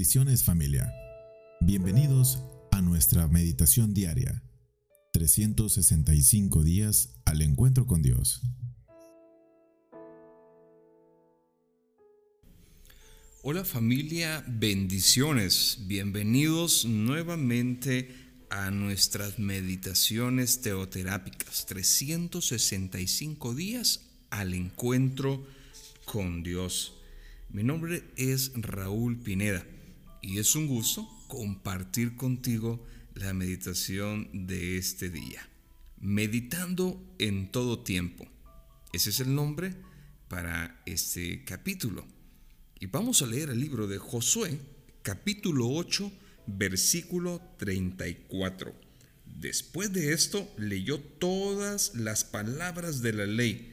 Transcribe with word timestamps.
Bendiciones 0.00 0.44
familia. 0.44 0.90
Bienvenidos 1.60 2.42
a 2.70 2.80
nuestra 2.80 3.28
meditación 3.28 3.92
diaria. 3.92 4.42
365 5.12 6.62
días 6.62 7.16
al 7.26 7.42
encuentro 7.42 7.86
con 7.86 8.00
Dios. 8.00 8.40
Hola 13.42 13.62
familia, 13.66 14.42
bendiciones. 14.48 15.80
Bienvenidos 15.86 16.86
nuevamente 16.86 18.08
a 18.48 18.70
nuestras 18.70 19.38
meditaciones 19.38 20.62
teoterápicas. 20.62 21.66
365 21.66 23.54
días 23.54 24.08
al 24.30 24.54
encuentro 24.54 25.46
con 26.06 26.42
Dios. 26.42 26.94
Mi 27.50 27.62
nombre 27.64 28.02
es 28.16 28.52
Raúl 28.54 29.18
Pineda 29.18 29.62
y 30.22 30.38
es 30.38 30.54
un 30.54 30.66
gusto 30.66 31.08
compartir 31.28 32.16
contigo 32.16 32.84
la 33.14 33.32
meditación 33.34 34.28
de 34.32 34.76
este 34.76 35.10
día. 35.10 35.48
Meditando 35.98 37.02
en 37.18 37.50
todo 37.50 37.80
tiempo. 37.80 38.26
Ese 38.92 39.10
es 39.10 39.20
el 39.20 39.34
nombre 39.34 39.74
para 40.28 40.82
este 40.86 41.44
capítulo. 41.44 42.06
Y 42.78 42.86
vamos 42.86 43.22
a 43.22 43.26
leer 43.26 43.50
el 43.50 43.60
libro 43.60 43.86
de 43.86 43.98
Josué, 43.98 44.58
capítulo 45.02 45.68
8, 45.68 46.10
versículo 46.46 47.40
34. 47.58 48.74
Después 49.26 49.92
de 49.92 50.12
esto 50.12 50.50
leyó 50.56 50.98
todas 50.98 51.94
las 51.94 52.24
palabras 52.24 53.02
de 53.02 53.12
la 53.12 53.26
ley 53.26 53.69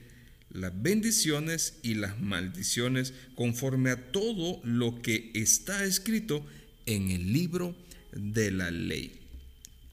las 0.58 0.82
bendiciones 0.82 1.78
y 1.84 1.94
las 1.94 2.20
maldiciones 2.20 3.14
conforme 3.36 3.92
a 3.92 4.12
todo 4.12 4.60
lo 4.64 5.02
que 5.02 5.32
está 5.36 5.84
escrito 5.86 6.46
en 6.86 7.12
el 7.12 7.32
libro 7.32 7.76
de 8.12 8.52
la 8.52 8.72
ley. 8.72 9.20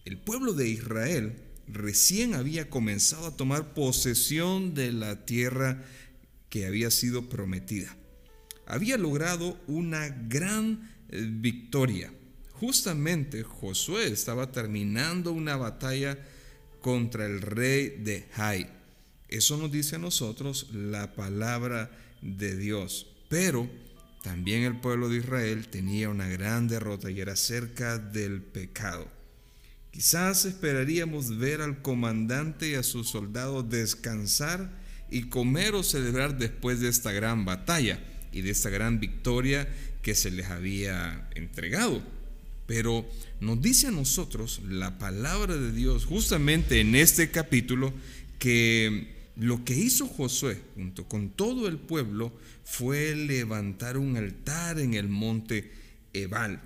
El 0.06 0.16
pueblo 0.16 0.54
de 0.54 0.68
Israel 0.68 1.34
recién 1.68 2.34
había 2.34 2.70
comenzado 2.70 3.26
a 3.26 3.36
tomar 3.36 3.74
posesión 3.74 4.74
de 4.74 4.92
la 4.92 5.26
tierra 5.26 5.84
que 6.48 6.66
había 6.66 6.90
sido 6.90 7.28
prometida. 7.28 7.94
Había 8.66 8.96
logrado 8.96 9.60
una 9.66 10.08
gran 10.08 10.90
eh, 11.10 11.28
victoria. 11.30 12.10
Justamente 12.52 13.42
Josué 13.42 14.06
estaba 14.06 14.50
terminando 14.50 15.32
una 15.32 15.56
batalla 15.56 16.18
contra 16.80 17.26
el 17.26 17.42
rey 17.42 17.98
de 18.02 18.26
Jai 18.32 18.83
eso 19.36 19.56
nos 19.56 19.70
dice 19.70 19.96
a 19.96 19.98
nosotros 19.98 20.68
la 20.72 21.14
palabra 21.14 21.90
de 22.22 22.56
Dios. 22.56 23.06
Pero 23.28 23.68
también 24.22 24.62
el 24.62 24.80
pueblo 24.80 25.08
de 25.08 25.18
Israel 25.18 25.68
tenía 25.68 26.08
una 26.08 26.28
gran 26.28 26.68
derrota 26.68 27.10
y 27.10 27.20
era 27.20 27.32
acerca 27.32 27.98
del 27.98 28.40
pecado. 28.42 29.08
Quizás 29.90 30.44
esperaríamos 30.44 31.38
ver 31.38 31.60
al 31.60 31.82
comandante 31.82 32.70
y 32.70 32.74
a 32.74 32.82
sus 32.82 33.08
soldados 33.08 33.68
descansar 33.68 34.70
y 35.10 35.28
comer 35.28 35.74
o 35.74 35.82
celebrar 35.82 36.38
después 36.38 36.80
de 36.80 36.88
esta 36.88 37.12
gran 37.12 37.44
batalla 37.44 38.02
y 38.32 38.40
de 38.40 38.50
esta 38.50 38.70
gran 38.70 38.98
victoria 38.98 39.68
que 40.02 40.14
se 40.14 40.30
les 40.30 40.46
había 40.46 41.28
entregado. 41.34 42.02
Pero 42.66 43.08
nos 43.40 43.60
dice 43.60 43.88
a 43.88 43.92
nosotros 43.92 44.62
la 44.68 44.98
palabra 44.98 45.56
de 45.56 45.70
Dios 45.70 46.06
justamente 46.06 46.80
en 46.80 46.94
este 46.94 47.30
capítulo 47.30 47.92
que 48.38 49.13
lo 49.36 49.64
que 49.64 49.74
hizo 49.74 50.06
Josué 50.06 50.60
junto 50.74 51.08
con 51.08 51.30
todo 51.30 51.66
el 51.66 51.78
pueblo 51.78 52.32
fue 52.64 53.14
levantar 53.16 53.98
un 53.98 54.16
altar 54.16 54.78
en 54.78 54.94
el 54.94 55.08
monte 55.08 55.72
Ebal. 56.12 56.62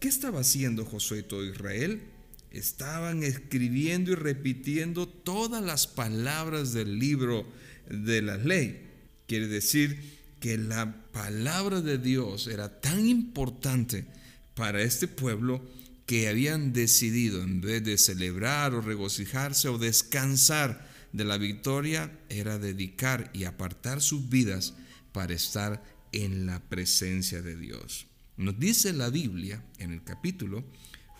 ¿Qué 0.00 0.08
estaba 0.08 0.40
haciendo 0.40 0.84
Josué 0.84 1.20
y 1.20 1.22
todo 1.24 1.44
Israel? 1.44 2.02
Estaban 2.50 3.24
escribiendo 3.24 4.12
y 4.12 4.14
repitiendo 4.14 5.08
todas 5.08 5.62
las 5.62 5.88
palabras 5.88 6.72
del 6.72 6.98
libro 7.00 7.46
de 7.90 8.22
la 8.22 8.36
ley. 8.36 8.86
Quiere 9.26 9.48
decir 9.48 9.98
que 10.38 10.56
la 10.56 11.10
palabra 11.10 11.80
de 11.80 11.98
Dios 11.98 12.46
era 12.46 12.80
tan 12.80 13.08
importante 13.08 14.06
para 14.54 14.82
este 14.82 15.08
pueblo 15.08 15.62
que 16.06 16.28
habían 16.28 16.72
decidido, 16.72 17.42
en 17.42 17.60
vez 17.60 17.82
de 17.82 17.98
celebrar 17.98 18.74
o 18.74 18.82
regocijarse 18.82 19.68
o 19.68 19.78
descansar, 19.78 20.93
de 21.14 21.24
la 21.24 21.38
victoria 21.38 22.10
era 22.28 22.58
dedicar 22.58 23.30
y 23.32 23.44
apartar 23.44 24.02
sus 24.02 24.28
vidas 24.28 24.74
para 25.12 25.32
estar 25.32 25.80
en 26.10 26.44
la 26.44 26.60
presencia 26.60 27.40
de 27.40 27.56
Dios. 27.56 28.06
Nos 28.36 28.58
dice 28.58 28.92
la 28.92 29.10
Biblia 29.10 29.64
en 29.78 29.92
el 29.92 30.02
capítulo 30.02 30.64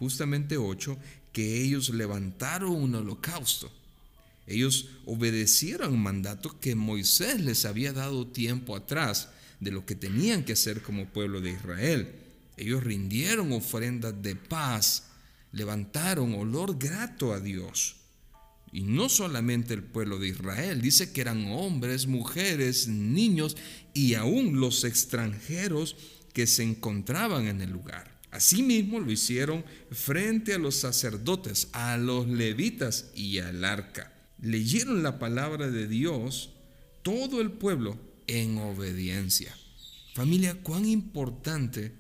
justamente 0.01 0.57
8 0.57 0.99
que 1.33 1.63
ellos 1.63 1.91
levantaron 1.91 2.73
un 2.73 2.97
holocausto. 2.97 3.71
Ellos 4.49 4.89
obedecieron 5.07 5.95
un 5.95 6.03
mandato 6.03 6.59
que 6.59 6.75
Moisés 6.75 7.41
les 7.41 7.65
había 7.65 7.93
dado 7.93 8.27
tiempo 8.27 8.75
atrás 8.75 9.29
de 9.61 9.71
lo 9.71 9.87
que 9.87 9.95
tenían 9.95 10.45
que 10.45 10.55
hacer 10.55 10.83
como 10.83 11.07
pueblo 11.07 11.41
de 11.41 11.53
Israel. 11.53 12.13
Ellos 12.57 12.83
rindieron 12.83 13.53
ofrendas 13.53 14.21
de 14.21 14.35
paz, 14.35 15.05
levantaron 15.53 16.35
olor 16.35 16.79
grato 16.79 17.33
a 17.33 17.39
Dios. 17.39 18.04
Y 18.75 18.83
no 18.83 19.09
solamente 19.09 19.73
el 19.73 19.85
pueblo 19.85 20.19
de 20.19 20.31
Israel, 20.31 20.83
dice 20.83 21.13
que 21.13 21.21
eran 21.21 21.47
hombres, 21.53 22.09
mujeres, 22.09 22.89
niños 22.89 23.57
y 23.95 24.15
aún 24.15 24.59
los 24.59 24.83
extranjeros 24.83 25.95
que 26.33 26.49
se 26.49 26.65
encontraban 26.65 27.47
en 27.47 27.61
el 27.61 27.71
lugar. 27.71 28.21
Asimismo 28.33 28.99
lo 28.99 29.13
hicieron 29.13 29.65
frente 29.93 30.55
a 30.55 30.59
los 30.59 30.75
sacerdotes, 30.75 31.69
a 31.71 31.97
los 31.99 32.27
levitas 32.27 33.13
y 33.15 33.39
al 33.39 33.65
arca. 33.65 34.13
Leyeron 34.43 35.05
la 35.05 35.21
palabra 35.21 35.71
de 35.71 35.87
Dios 35.87 36.51
todo 37.05 37.41
el 37.41 37.53
pueblo 37.53 37.97
en 38.27 38.59
obediencia. 38.59 39.57
Familia, 40.15 40.57
cuán 40.65 40.85
importante 40.85 41.93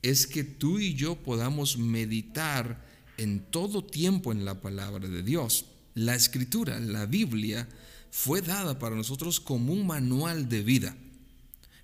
es 0.00 0.28
que 0.28 0.44
tú 0.44 0.78
y 0.78 0.94
yo 0.94 1.16
podamos 1.16 1.76
meditar 1.76 2.86
en 3.16 3.40
todo 3.40 3.84
tiempo 3.84 4.30
en 4.30 4.44
la 4.44 4.60
palabra 4.60 5.08
de 5.08 5.24
Dios. 5.24 5.66
La 5.94 6.14
escritura, 6.14 6.78
la 6.80 7.06
Biblia, 7.06 7.68
fue 8.10 8.42
dada 8.42 8.78
para 8.78 8.96
nosotros 8.96 9.40
como 9.40 9.72
un 9.72 9.86
manual 9.86 10.48
de 10.48 10.62
vida, 10.62 10.96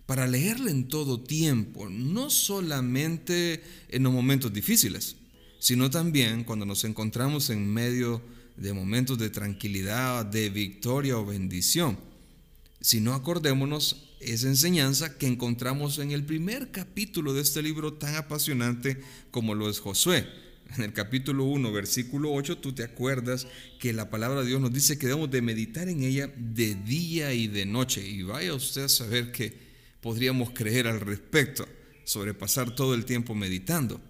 para 0.06 0.27
leerla 0.27 0.71
en 0.71 0.89
todo 0.89 1.21
tiempo, 1.21 1.89
no 1.89 2.31
solamente 2.31 3.62
en 3.89 4.03
los 4.03 4.12
momentos 4.12 4.53
difíciles, 4.53 5.17
sino 5.59 5.91
también 5.91 6.44
cuando 6.44 6.67
nos 6.67 6.84
encontramos 6.84 7.50
en 7.50 7.67
medio 7.72 8.22
de 8.56 8.72
momentos 8.72 9.19
de 9.19 9.31
tranquilidad, 9.31 10.25
de 10.25 10.49
victoria 10.50 11.19
o 11.19 11.27
bendición. 11.27 11.99
Si 12.81 13.00
no 13.00 13.15
acordémonos 13.15 14.05
esa 14.21 14.49
enseñanza 14.49 15.19
que 15.19 15.27
encontramos 15.27 15.99
en 15.99 16.12
el 16.12 16.25
primer 16.25 16.71
capítulo 16.71 17.34
de 17.34 17.43
este 17.43 17.62
libro 17.62 17.94
tan 17.94 18.15
apasionante 18.15 19.00
como 19.31 19.55
lo 19.55 19.69
es 19.69 19.81
Josué 19.81 20.45
en 20.77 20.82
el 20.82 20.93
capítulo 20.93 21.44
1, 21.44 21.72
versículo 21.72 22.32
8, 22.32 22.59
tú 22.59 22.72
te 22.72 22.82
acuerdas 22.82 23.47
que 23.78 23.93
la 23.93 24.10
palabra 24.10 24.41
de 24.41 24.49
Dios 24.49 24.60
nos 24.60 24.72
dice 24.72 24.99
que 24.99 25.06
debemos 25.06 25.31
de 25.31 25.43
meditar 25.43 25.88
en 25.88 26.03
ella 26.03 26.31
de 26.37 26.75
día 26.75 27.32
y 27.32 27.47
de 27.47 27.66
noche. 27.66 28.06
Y 28.06 28.22
vaya 28.22 28.54
usted 28.54 28.84
a 28.84 28.88
saber 28.88 29.32
que 29.32 29.56
podríamos 30.00 30.50
creer 30.50 30.87
al 30.87 31.00
respecto 31.00 31.66
sobre 32.05 32.34
pasar 32.34 32.75
todo 32.75 32.94
el 32.94 33.05
tiempo 33.05 33.34
meditando. 33.34 34.00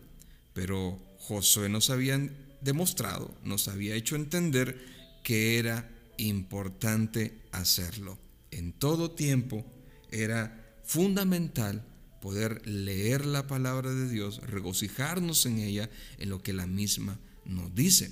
Pero 0.53 0.99
Josué 1.19 1.69
nos 1.69 1.91
había 1.91 2.21
demostrado, 2.61 3.35
nos 3.45 3.69
había 3.69 3.95
hecho 3.95 4.17
entender 4.17 4.79
que 5.23 5.59
era 5.59 5.91
importante 6.19 7.43
hacerlo. 7.53 8.19
En 8.51 8.73
todo 8.73 9.11
tiempo 9.11 9.65
era 10.11 10.79
fundamental 10.85 11.85
poder 12.27 12.67
leer 12.67 13.25
la 13.25 13.47
palabra 13.47 13.95
de 13.95 14.09
Dios, 14.09 14.41
regocijarnos 14.49 15.47
en 15.47 15.59
ella, 15.59 15.89
en 16.19 16.29
lo 16.29 16.43
que 16.43 16.53
la 16.53 16.67
misma 16.67 17.21
nos 17.45 17.73
dice. 17.73 18.11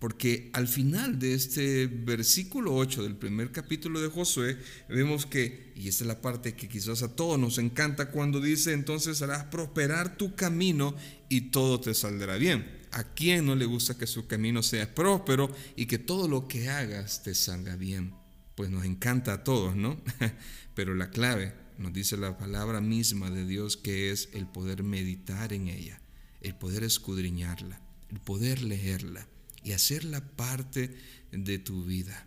Porque 0.00 0.50
al 0.52 0.66
final 0.66 1.20
de 1.20 1.34
este 1.34 1.86
versículo 1.86 2.74
8 2.74 3.04
del 3.04 3.14
primer 3.14 3.52
capítulo 3.52 4.00
de 4.00 4.08
Josué, 4.08 4.58
vemos 4.88 5.26
que, 5.26 5.72
y 5.76 5.86
esta 5.86 6.02
es 6.02 6.08
la 6.08 6.20
parte 6.20 6.56
que 6.56 6.68
quizás 6.68 7.04
a 7.04 7.14
todos 7.14 7.38
nos 7.38 7.58
encanta 7.58 8.10
cuando 8.10 8.40
dice, 8.40 8.72
entonces 8.72 9.22
harás 9.22 9.44
prosperar 9.44 10.16
tu 10.16 10.34
camino 10.34 10.96
y 11.28 11.52
todo 11.52 11.78
te 11.78 11.94
saldrá 11.94 12.34
bien. 12.34 12.80
¿A 12.90 13.04
quién 13.14 13.46
no 13.46 13.54
le 13.54 13.66
gusta 13.66 13.96
que 13.96 14.08
su 14.08 14.26
camino 14.26 14.64
sea 14.64 14.92
próspero 14.92 15.54
y 15.76 15.86
que 15.86 16.00
todo 16.00 16.26
lo 16.26 16.48
que 16.48 16.68
hagas 16.68 17.22
te 17.22 17.36
salga 17.36 17.76
bien? 17.76 18.12
Pues 18.56 18.70
nos 18.70 18.84
encanta 18.84 19.34
a 19.34 19.44
todos, 19.44 19.76
¿no? 19.76 20.00
Pero 20.74 20.96
la 20.96 21.10
clave 21.10 21.69
nos 21.80 21.94
dice 21.94 22.18
la 22.18 22.36
palabra 22.36 22.82
misma 22.82 23.30
de 23.30 23.46
Dios 23.46 23.78
que 23.78 24.10
es 24.10 24.28
el 24.34 24.46
poder 24.46 24.82
meditar 24.82 25.54
en 25.54 25.68
ella, 25.68 25.98
el 26.42 26.54
poder 26.54 26.84
escudriñarla, 26.84 27.80
el 28.10 28.20
poder 28.20 28.62
leerla 28.62 29.26
y 29.64 29.72
hacerla 29.72 30.20
parte 30.36 30.94
de 31.32 31.58
tu 31.58 31.84
vida. 31.84 32.26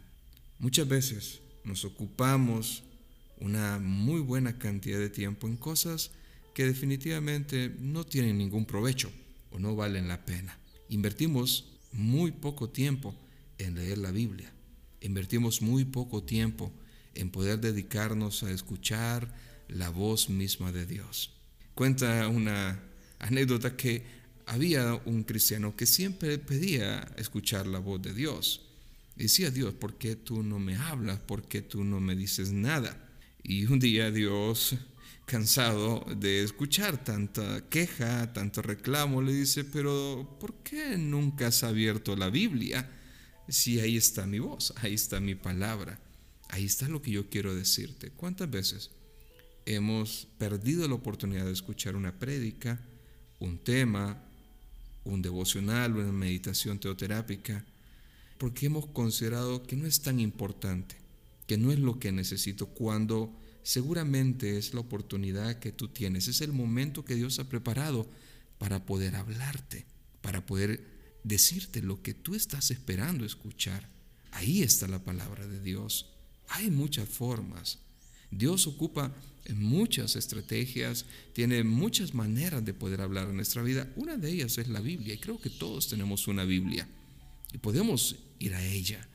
Muchas 0.57 0.87
veces 0.87 1.41
nos 1.63 1.85
ocupamos 1.85 2.83
una 3.39 3.77
muy 3.77 4.21
buena 4.21 4.57
cantidad 4.57 4.97
de 4.97 5.11
tiempo 5.11 5.47
en 5.47 5.57
cosas 5.57 6.09
que 6.55 6.65
definitivamente 6.65 7.75
no 7.79 8.05
tienen 8.05 8.39
ningún 8.39 8.65
provecho 8.65 9.11
o 9.51 9.59
no 9.59 9.75
valen 9.75 10.07
la 10.07 10.25
pena. 10.25 10.57
Invertimos 10.89 11.73
muy 11.91 12.31
poco 12.31 12.71
tiempo 12.71 13.13
en 13.59 13.75
leer 13.75 13.99
la 13.99 14.09
Biblia. 14.09 14.51
Invertimos 15.01 15.61
muy 15.61 15.85
poco 15.85 16.23
tiempo 16.23 16.71
en 17.15 17.29
poder 17.29 17.59
dedicarnos 17.59 18.43
a 18.43 18.51
escuchar 18.51 19.33
la 19.67 19.89
voz 19.89 20.29
misma 20.29 20.71
de 20.71 20.85
Dios. 20.85 21.31
Cuenta 21.75 22.27
una 22.27 22.79
anécdota 23.19 23.75
que 23.75 24.03
había 24.45 24.95
un 25.05 25.23
cristiano 25.23 25.75
que 25.75 25.85
siempre 25.85 26.37
pedía 26.37 27.11
escuchar 27.17 27.67
la 27.67 27.79
voz 27.79 28.01
de 28.01 28.13
Dios. 28.13 28.61
Decía 29.15 29.51
Dios, 29.51 29.73
¿por 29.73 29.97
qué 29.97 30.15
tú 30.15 30.43
no 30.43 30.59
me 30.59 30.75
hablas? 30.75 31.19
¿Por 31.19 31.47
qué 31.47 31.61
tú 31.61 31.83
no 31.83 31.99
me 31.99 32.15
dices 32.15 32.51
nada? 32.51 33.09
Y 33.43 33.65
un 33.65 33.79
día 33.79 34.11
Dios, 34.11 34.75
cansado 35.25 36.05
de 36.17 36.43
escuchar 36.43 37.03
tanta 37.03 37.67
queja, 37.69 38.33
tanto 38.33 38.61
reclamo, 38.61 39.21
le 39.21 39.33
dice, 39.33 39.63
pero 39.63 40.37
¿por 40.39 40.55
qué 40.63 40.97
nunca 40.97 41.47
has 41.47 41.63
abierto 41.63 42.15
la 42.15 42.29
Biblia? 42.29 42.89
Si 43.47 43.79
ahí 43.79 43.97
está 43.97 44.25
mi 44.25 44.39
voz, 44.39 44.73
ahí 44.77 44.93
está 44.93 45.19
mi 45.19 45.35
palabra, 45.35 45.99
ahí 46.53 46.65
está 46.65 46.87
lo 46.87 47.01
que 47.01 47.09
yo 47.09 47.29
quiero 47.29 47.55
decirte. 47.55 48.11
¿Cuántas 48.11 48.49
veces 48.49 48.91
hemos 49.65 50.27
perdido 50.37 50.87
la 50.87 50.93
oportunidad 50.93 51.45
de 51.45 51.51
escuchar 51.51 51.95
una 51.95 52.19
prédica, 52.19 52.79
un 53.39 53.57
tema, 53.57 54.21
un 55.03 55.23
devocional, 55.23 55.95
una 55.95 56.11
meditación 56.11 56.79
teoterápica, 56.79 57.65
porque 58.37 58.67
hemos 58.67 58.85
considerado 58.85 59.63
que 59.63 59.75
no 59.75 59.87
es 59.87 60.01
tan 60.01 60.19
importante, 60.19 60.95
que 61.47 61.57
no 61.57 61.71
es 61.71 61.79
lo 61.79 61.99
que 61.99 62.11
necesito, 62.11 62.67
cuando 62.67 63.35
seguramente 63.63 64.57
es 64.57 64.75
la 64.75 64.81
oportunidad 64.81 65.57
que 65.57 65.71
tú 65.71 65.87
tienes, 65.87 66.27
es 66.27 66.41
el 66.41 66.53
momento 66.53 67.03
que 67.03 67.15
Dios 67.15 67.39
ha 67.39 67.49
preparado 67.49 68.07
para 68.59 68.85
poder 68.85 69.15
hablarte, 69.15 69.87
para 70.21 70.45
poder 70.45 70.85
decirte 71.23 71.81
lo 71.81 72.03
que 72.03 72.13
tú 72.13 72.35
estás 72.35 72.69
esperando 72.69 73.25
escuchar. 73.25 73.89
Ahí 74.31 74.61
está 74.61 74.87
la 74.87 75.03
palabra 75.03 75.47
de 75.47 75.59
Dios. 75.59 76.12
Hay 76.49 76.69
muchas 76.69 77.07
formas. 77.09 77.79
Dios 78.31 78.67
ocupa 78.67 79.13
muchas 79.53 80.15
estrategias, 80.15 81.05
tiene 81.33 81.63
muchas 81.63 82.13
maneras 82.13 82.63
de 82.63 82.73
poder 82.73 83.01
hablar 83.01 83.29
en 83.29 83.35
nuestra 83.35 83.61
vida. 83.61 83.91
Una 83.95 84.17
de 84.17 84.31
ellas 84.31 84.57
es 84.57 84.67
la 84.69 84.79
Biblia 84.79 85.13
y 85.13 85.19
creo 85.19 85.39
que 85.39 85.49
todos 85.49 85.89
tenemos 85.89 86.27
una 86.27 86.45
Biblia 86.45 86.87
y 87.51 87.57
podemos 87.57 88.15
ir 88.39 88.55
a 88.55 88.65
ella, 88.65 89.07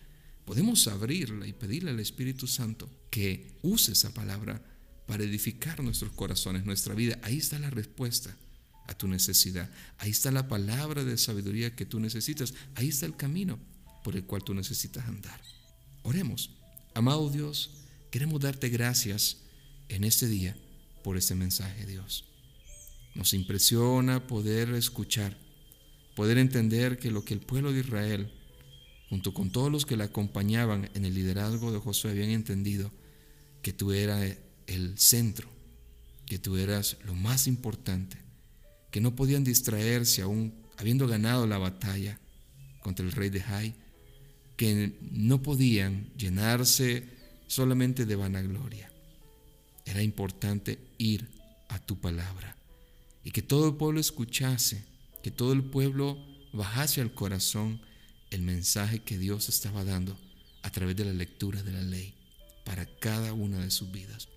podemos 0.45 0.87
abrirla 0.89 1.47
y 1.47 1.53
pedirle 1.53 1.91
al 1.91 2.01
Espíritu 2.01 2.47
Santo 2.47 2.89
que 3.11 3.59
use 3.63 3.93
esa 3.93 4.13
palabra 4.13 4.63
para 5.07 5.25
edificar 5.25 5.83
nuestros 5.83 6.13
corazones, 6.13 6.65
nuestra 6.67 6.95
vida. 6.95 7.19
Ahí 7.23 7.39
está 7.39 7.59
la 7.59 7.71
respuesta 7.71 8.37
a 8.87 8.95
tu 8.95 9.09
necesidad. 9.09 9.71
Ahí 9.99 10.11
está 10.11 10.31
la 10.31 10.49
palabra 10.49 11.05
de 11.05 11.17
sabiduría 11.17 11.75
que 11.75 11.87
tú 11.87 11.99
necesitas. 11.99 12.55
Ahí 12.75 12.89
está 12.89 13.07
el 13.07 13.17
camino 13.17 13.59
por 14.05 14.17
el 14.17 14.25
cual 14.25 14.45
tú 14.45 14.55
necesitas 14.55 15.07
andar. 15.07 15.41
Oremos. 16.03 16.51
Amado 16.99 17.31
Dios, 17.31 17.71
queremos 18.11 18.41
darte 18.41 18.71
gracias 18.71 19.37
en 19.89 20.03
este 20.03 20.27
día 20.27 20.57
por 21.05 21.17
este 21.17 21.37
mensaje, 21.37 21.87
Dios. 21.87 22.25
Nos 23.15 23.35
impresiona 23.35 24.27
poder 24.27 24.71
escuchar, 24.71 25.39
poder 26.17 26.39
entender 26.39 26.99
que 26.99 27.13
lo 27.13 27.25
que 27.25 27.35
el 27.35 27.41
pueblo 27.41 27.73
de 27.73 27.79
Israel, 27.79 28.33
junto 29.11 29.33
con 29.33 29.51
todos 29.51 29.71
los 29.71 29.87
que 29.87 29.97
le 29.97 30.03
acompañaban 30.03 30.91
en 30.95 31.05
el 31.05 31.15
liderazgo 31.15 31.71
de 31.71 31.79
Josué, 31.79 32.11
habían 32.11 32.31
entendido 32.31 32.91
que 33.63 33.73
tú 33.73 33.93
eras 33.93 34.37
el 34.67 34.99
centro, 34.99 35.49
que 36.27 36.41
tú 36.41 36.57
eras 36.57 36.97
lo 37.05 37.15
más 37.15 37.47
importante, 37.47 38.19
que 38.91 39.01
no 39.01 39.15
podían 39.15 39.45
distraerse 39.45 40.23
aún 40.23 40.53
habiendo 40.77 41.07
ganado 41.07 41.47
la 41.47 41.59
batalla 41.59 42.19
contra 42.83 43.07
el 43.07 43.13
rey 43.13 43.31
de 43.31 43.41
Jai, 43.41 43.77
que 44.59 44.99
no 45.13 45.41
podían 45.41 46.13
llenarse 46.17 47.09
solamente 47.47 48.07
de 48.07 48.17
vanagloria, 48.17 48.91
era 49.87 50.03
importante 50.03 50.81
ir 50.99 51.29
a 51.69 51.79
tu 51.79 52.01
palabra 52.01 52.57
y 53.23 53.31
que 53.31 53.41
todo 53.41 53.69
el 53.69 53.77
pueblo 53.77 54.01
escuchase, 54.01 54.85
que 55.23 55.31
todo 55.31 55.53
el 55.53 55.63
pueblo 55.63 56.19
bajase 56.53 57.01
al 57.01 57.15
corazón 57.15 57.81
el 58.31 58.43
mensaje 58.43 58.99
que 58.99 59.17
Dios 59.17 59.49
estaba 59.49 59.85
dando 59.85 60.19
a 60.63 60.73
través 60.73 60.97
de 60.97 61.05
la 61.05 61.13
lectura 61.13 61.63
de 61.63 61.73
la 61.73 61.83
ley 61.83 62.17
para 62.65 62.85
cada 62.99 63.35
una 63.35 63.61
de 63.61 63.71
sus 63.71 63.93
vidas. 63.93 64.29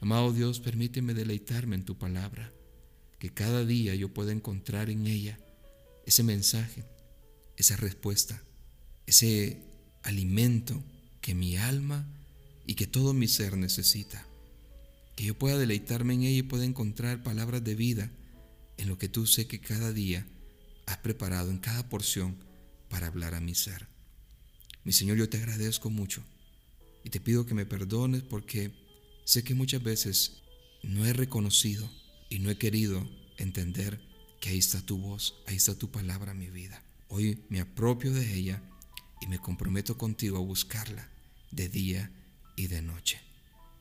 Amado 0.00 0.32
Dios, 0.32 0.58
permíteme 0.58 1.14
deleitarme 1.14 1.76
en 1.76 1.84
tu 1.84 1.96
palabra, 1.96 2.52
que 3.20 3.32
cada 3.32 3.64
día 3.64 3.94
yo 3.94 4.12
pueda 4.12 4.32
encontrar 4.32 4.90
en 4.90 5.06
ella 5.06 5.38
ese 6.06 6.24
mensaje, 6.24 6.84
esa 7.56 7.76
respuesta, 7.76 8.42
ese 9.14 9.62
alimento 10.02 10.82
que 11.20 11.36
mi 11.36 11.56
alma 11.56 12.04
y 12.66 12.74
que 12.74 12.88
todo 12.88 13.14
mi 13.14 13.28
ser 13.28 13.56
necesita 13.56 14.26
que 15.14 15.22
yo 15.22 15.38
pueda 15.38 15.56
deleitarme 15.56 16.14
en 16.14 16.22
ella 16.24 16.38
y 16.38 16.42
pueda 16.42 16.64
encontrar 16.64 17.22
palabras 17.22 17.62
de 17.62 17.76
vida 17.76 18.10
en 18.76 18.88
lo 18.88 18.98
que 18.98 19.08
tú 19.08 19.28
sé 19.28 19.46
que 19.46 19.60
cada 19.60 19.92
día 19.92 20.26
has 20.86 20.96
preparado 20.96 21.52
en 21.52 21.58
cada 21.58 21.88
porción 21.88 22.36
para 22.88 23.06
hablar 23.06 23.34
a 23.34 23.40
mi 23.40 23.54
ser. 23.54 23.86
Mi 24.82 24.92
Señor, 24.92 25.16
yo 25.16 25.28
te 25.28 25.36
agradezco 25.36 25.90
mucho 25.90 26.24
y 27.04 27.10
te 27.10 27.20
pido 27.20 27.46
que 27.46 27.54
me 27.54 27.66
perdones 27.66 28.22
porque 28.22 28.72
sé 29.24 29.44
que 29.44 29.54
muchas 29.54 29.80
veces 29.84 30.42
no 30.82 31.06
he 31.06 31.12
reconocido 31.12 31.88
y 32.30 32.40
no 32.40 32.50
he 32.50 32.58
querido 32.58 33.08
entender 33.38 34.00
que 34.40 34.48
ahí 34.48 34.58
está 34.58 34.80
tu 34.80 34.98
voz, 34.98 35.36
ahí 35.46 35.54
está 35.54 35.78
tu 35.78 35.92
palabra 35.92 36.32
en 36.32 36.38
mi 36.38 36.50
vida. 36.50 36.82
Hoy 37.06 37.44
me 37.48 37.60
apropio 37.60 38.12
de 38.12 38.34
ella 38.34 38.60
y 39.24 39.26
me 39.26 39.38
comprometo 39.38 39.96
contigo 39.96 40.36
a 40.36 40.40
buscarla 40.40 41.08
de 41.50 41.70
día 41.70 42.10
y 42.56 42.66
de 42.66 42.82
noche 42.82 43.20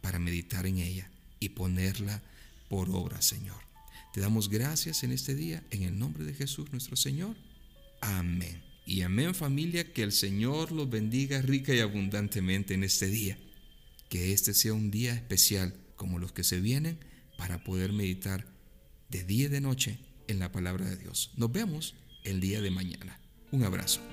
para 0.01 0.18
meditar 0.18 0.66
en 0.66 0.78
ella 0.78 1.12
y 1.40 1.50
ponerla 1.50 2.24
por 2.69 2.90
obra, 2.90 3.22
Señor. 3.22 3.62
Te 4.13 4.22
damos 4.22 4.48
gracias 4.48 5.04
en 5.04 5.12
este 5.12 5.36
día, 5.36 5.62
en 5.72 5.84
el 5.84 6.00
nombre 6.00 6.24
de 6.24 6.34
Jesús 6.34 6.72
nuestro 6.72 6.95
Señor. 6.95 7.36
Amén. 8.00 8.63
Y 8.86 9.01
amén 9.01 9.36
familia, 9.36 9.92
que 9.92 10.04
el 10.04 10.13
Señor 10.13 10.72
los 10.72 10.90
bendiga 10.90 11.42
rica 11.42 11.73
y 11.73 11.81
abundantemente 11.81 12.73
en 12.73 12.85
este 12.85 13.07
día. 13.07 13.38
Que 14.07 14.31
este 14.31 14.54
sea 14.54 14.73
un 14.73 14.92
día 14.92 15.14
especial 15.14 15.76
como 15.97 16.19
los 16.19 16.31
que 16.31 16.45
se 16.45 16.62
vienen 16.62 17.00
para 17.38 17.66
poder 17.66 17.92
meditar 17.92 18.47
de 19.09 19.26
día 19.26 19.45
y 19.45 19.50
de 19.50 19.59
noche 19.59 20.00
en 20.28 20.40
la 20.40 20.54
palabra 20.54 20.90
de 20.90 20.95
Dios. 20.95 21.31
Nos 21.35 21.52
vemos 21.52 21.95
el 22.23 22.40
día 22.40 22.62
de 22.62 22.71
mañana. 22.71 23.19
Un 23.52 23.64
abrazo. 23.64 24.13